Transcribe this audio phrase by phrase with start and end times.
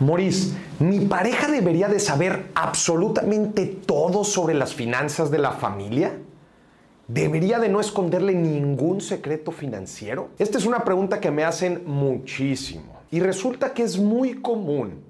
[0.00, 6.16] Maurice, ¿mi pareja debería de saber absolutamente todo sobre las finanzas de la familia?
[7.08, 10.28] ¿Debería de no esconderle ningún secreto financiero?
[10.38, 15.02] Esta es una pregunta que me hacen muchísimo y resulta que es muy común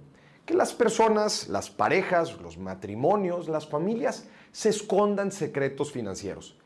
[0.46, 6.57] que las personas, las parejas, los matrimonios, las familias se escondan secretos financieros.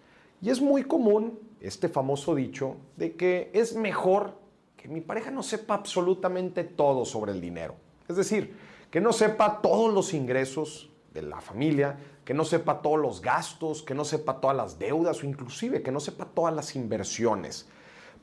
[0.41, 4.39] Y es muy común este famoso dicho de que es mejor
[4.77, 7.75] que mi pareja no sepa absolutamente todo sobre el dinero.
[8.13, 8.55] Es decir,
[8.91, 13.83] que no sepa todos los ingresos de la familia, que no sepa todos los gastos,
[13.83, 17.69] que no sepa todas las deudas o inclusive que no sepa todas las inversiones.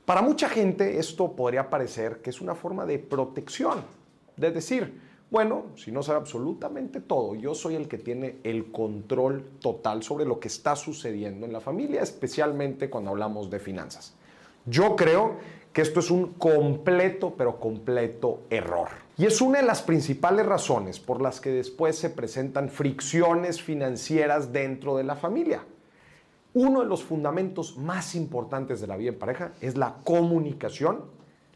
[0.06, 3.84] Para mucha gente esto podría parecer que es una forma de protección,
[4.38, 9.44] de decir, bueno, si no sabe absolutamente todo, yo soy el que tiene el control
[9.60, 14.16] total sobre lo que está sucediendo en la familia, especialmente cuando hablamos de finanzas.
[14.70, 15.38] Yo creo
[15.74, 18.90] que esto es un completo, pero completo error.
[19.18, 24.54] Y es una de las principales razones por las que después se presentan fricciones financieras
[24.54, 25.64] dentro de la familia.
[26.54, 31.06] Uno de los fundamentos más importantes de la vida en pareja es la comunicación,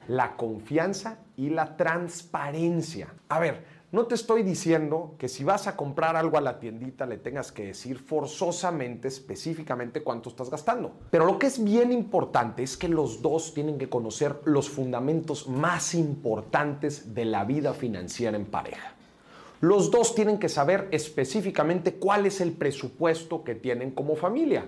[0.07, 3.13] la confianza y la transparencia.
[3.29, 7.05] A ver, no te estoy diciendo que si vas a comprar algo a la tiendita
[7.05, 10.93] le tengas que decir forzosamente, específicamente cuánto estás gastando.
[11.11, 15.47] Pero lo que es bien importante es que los dos tienen que conocer los fundamentos
[15.47, 18.95] más importantes de la vida financiera en pareja.
[19.61, 24.65] Los dos tienen que saber específicamente cuál es el presupuesto que tienen como familia.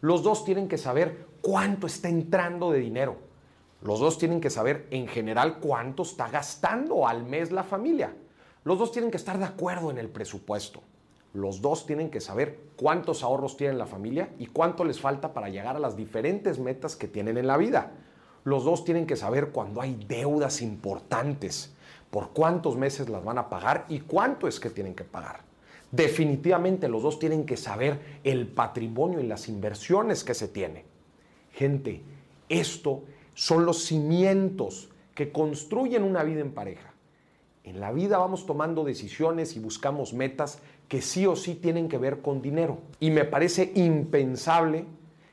[0.00, 3.18] Los dos tienen que saber cuánto está entrando de dinero.
[3.82, 8.16] Los dos tienen que saber en general cuánto está gastando al mes la familia.
[8.64, 10.80] Los dos tienen que estar de acuerdo en el presupuesto.
[11.34, 15.50] Los dos tienen que saber cuántos ahorros tiene la familia y cuánto les falta para
[15.50, 17.92] llegar a las diferentes metas que tienen en la vida.
[18.44, 21.74] Los dos tienen que saber cuando hay deudas importantes,
[22.10, 25.40] por cuántos meses las van a pagar y cuánto es que tienen que pagar.
[25.90, 30.84] Definitivamente los dos tienen que saber el patrimonio y las inversiones que se tiene.
[31.52, 32.02] Gente,
[32.48, 33.02] esto
[33.34, 36.93] son los cimientos que construyen una vida en pareja.
[37.64, 41.96] En la vida vamos tomando decisiones y buscamos metas que sí o sí tienen que
[41.96, 42.78] ver con dinero.
[43.00, 44.84] Y me parece impensable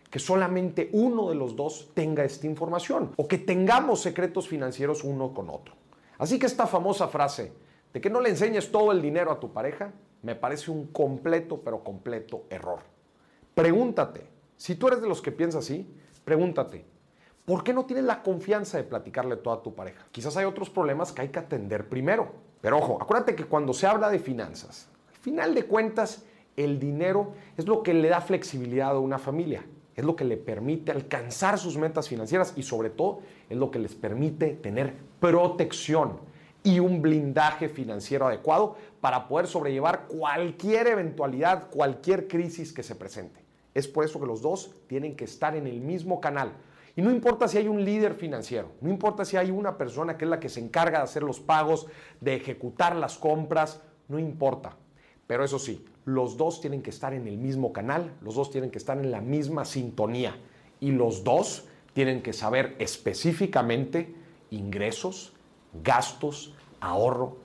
[0.10, 5.34] que solamente uno de los dos tenga esta información o que tengamos secretos financieros uno
[5.34, 5.76] con otro.
[6.18, 7.52] Así que esta famosa frase
[7.92, 11.62] de que no le enseñes todo el dinero a tu pareja me parece un completo
[11.62, 12.80] pero completo error.
[13.54, 15.86] Pregúntate, si tú eres de los que piensas así,
[16.24, 16.86] pregúntate,
[17.52, 20.08] ¿Por qué no tienes la confianza de platicarle todo a tu pareja?
[20.14, 22.32] Quizás hay otros problemas que hay que atender primero.
[22.62, 26.24] Pero ojo, acuérdate que cuando se habla de finanzas, al final de cuentas,
[26.56, 29.66] el dinero es lo que le da flexibilidad a una familia,
[29.98, 33.20] es lo que le permite alcanzar sus metas financieras y sobre todo
[33.50, 36.22] es lo que les permite tener protección
[36.64, 43.42] y un blindaje financiero adecuado para poder sobrellevar cualquier eventualidad, cualquier crisis que se presente.
[43.74, 46.54] Es por eso que los dos tienen que estar en el mismo canal
[46.96, 50.26] y no importa si hay un líder financiero, no importa si hay una persona que
[50.26, 51.88] es la que se encarga de hacer los pagos,
[52.20, 54.76] de ejecutar las compras, no importa.
[55.28, 58.72] Pero eso sí, los dos tienen que estar en el mismo canal, los dos tienen
[58.72, 60.36] que estar en la misma sintonía
[60.80, 64.14] y los dos tienen que saber específicamente
[64.50, 65.34] ingresos,
[65.84, 67.38] gastos, ahorro,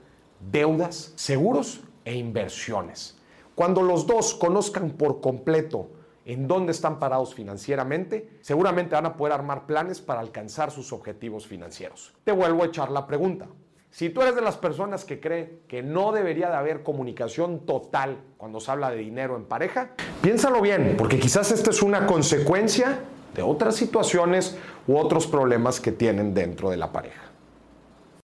[0.51, 3.19] deudas, seguros e inversiones.
[3.55, 5.91] Cuando los dos conozcan por completo
[6.27, 11.47] en dónde están parados financieramente, seguramente van a poder armar planes para alcanzar sus objetivos
[11.47, 12.13] financieros.
[12.25, 13.47] Te vuelvo a echar la pregunta.
[13.91, 18.19] Si tú eres de las personas que cree que no debería de haber comunicación total
[18.37, 22.99] cuando se habla de dinero en pareja, piénsalo bien, porque quizás esta es una consecuencia
[23.33, 27.23] de otras situaciones u otros problemas que tienen dentro de la pareja.